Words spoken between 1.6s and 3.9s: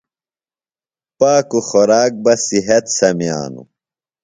خوراک بہ صِحت سمِیانوۡ۔